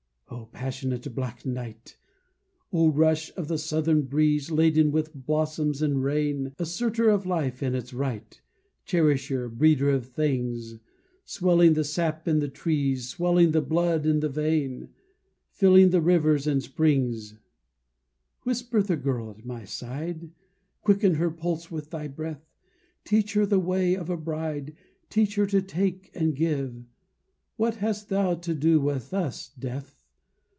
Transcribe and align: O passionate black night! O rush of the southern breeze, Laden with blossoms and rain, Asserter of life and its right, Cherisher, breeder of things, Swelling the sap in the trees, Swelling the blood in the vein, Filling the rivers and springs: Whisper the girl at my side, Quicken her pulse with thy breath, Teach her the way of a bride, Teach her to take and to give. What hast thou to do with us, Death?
O 0.33 0.45
passionate 0.45 1.13
black 1.13 1.45
night! 1.45 1.97
O 2.71 2.89
rush 2.89 3.33
of 3.35 3.47
the 3.47 3.57
southern 3.57 4.03
breeze, 4.03 4.49
Laden 4.51 4.91
with 4.91 5.13
blossoms 5.13 5.81
and 5.81 6.03
rain, 6.03 6.53
Asserter 6.59 7.09
of 7.09 7.25
life 7.25 7.61
and 7.61 7.75
its 7.75 7.93
right, 7.93 8.39
Cherisher, 8.85 9.49
breeder 9.49 9.89
of 9.89 10.05
things, 10.05 10.77
Swelling 11.25 11.73
the 11.73 11.83
sap 11.83 12.27
in 12.27 12.39
the 12.39 12.47
trees, 12.47 13.09
Swelling 13.09 13.51
the 13.51 13.61
blood 13.61 14.05
in 14.05 14.19
the 14.19 14.29
vein, 14.29 14.89
Filling 15.49 15.89
the 15.89 16.01
rivers 16.01 16.47
and 16.47 16.61
springs: 16.63 17.35
Whisper 18.43 18.81
the 18.81 18.97
girl 18.97 19.31
at 19.31 19.45
my 19.45 19.65
side, 19.65 20.31
Quicken 20.81 21.15
her 21.15 21.31
pulse 21.31 21.69
with 21.69 21.89
thy 21.89 22.07
breath, 22.07 22.47
Teach 23.03 23.33
her 23.33 23.45
the 23.45 23.59
way 23.59 23.95
of 23.95 24.09
a 24.09 24.17
bride, 24.17 24.75
Teach 25.09 25.35
her 25.35 25.47
to 25.47 25.61
take 25.61 26.09
and 26.13 26.35
to 26.35 26.39
give. 26.39 26.85
What 27.57 27.75
hast 27.75 28.07
thou 28.09 28.35
to 28.35 28.53
do 28.53 28.79
with 28.79 29.13
us, 29.13 29.49
Death? 29.59 29.97